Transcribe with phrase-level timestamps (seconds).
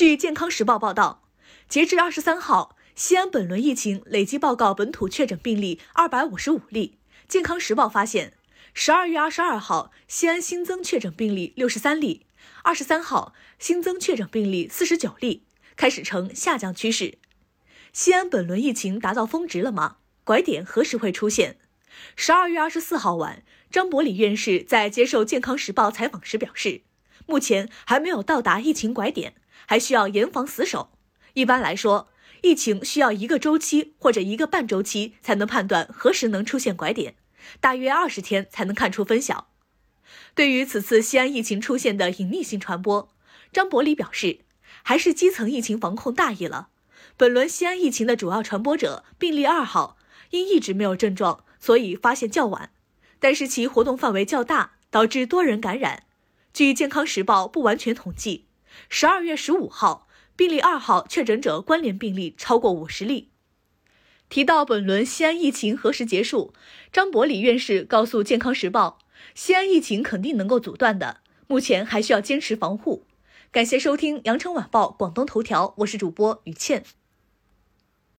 [0.00, 1.24] 据健康时报报道，
[1.68, 6.96] 截至二十三号，西安本轮疫情累计报告本土确诊病例二百五十五例。
[7.28, 8.32] 健康时报发现，
[8.72, 12.24] 十二月二十二号，西安新增确诊病例六十三例，
[12.62, 15.44] 二十三号新增确诊病例四十九例，
[15.76, 17.18] 开始呈下降趋势。
[17.92, 19.98] 西安本轮疫情达到峰值了吗？
[20.24, 21.58] 拐点何时会出现？
[22.16, 26.80] 十二月二十四号晚，张伯礼院士在接受健康时报采访时表示，
[27.26, 29.34] 目前还没有到达疫情拐点，
[29.66, 30.90] 还需要严防死守。
[31.34, 32.08] 一般来说，
[32.42, 37.16] 疫情需要一个周期或者一个半周期才能判断何时能出现拐点。
[37.60, 39.48] 大约二十天才能看出分晓。
[40.34, 43.10] 对于此次西安疫情出现的隐匿性传播，
[43.52, 44.40] 张伯礼表示，
[44.82, 46.68] 还是基层疫情防控大意了。
[47.16, 49.96] 本轮西安疫情的主要传播者病例二号，
[50.30, 52.70] 因一直没有症状，所以发现较晚，
[53.18, 56.04] 但是其活动范围较大，导致多人感染。
[56.52, 58.46] 据健康时报不完全统计，
[58.88, 63.30] 十二月十五号病例二号确诊者关联病例超过五十例。
[64.28, 66.54] 提到本轮西安疫情何时结束，
[66.92, 68.98] 张伯礼院士告诉健康时报，
[69.34, 73.04] 西安疫情肯定能够阻断的，目前还需要坚持防护。
[73.50, 76.84] 感谢收听羊城晚报广东头条，我是主播于倩。